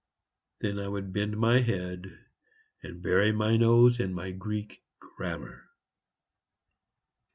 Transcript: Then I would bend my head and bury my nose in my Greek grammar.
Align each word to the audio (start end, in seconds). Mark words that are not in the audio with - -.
Then 0.61 0.79
I 0.79 0.87
would 0.87 1.13
bend 1.13 1.37
my 1.37 1.61
head 1.61 2.07
and 2.81 3.03
bury 3.03 3.31
my 3.31 3.55
nose 3.55 3.99
in 3.99 4.15
my 4.15 4.31
Greek 4.31 4.83
grammar. 4.99 5.69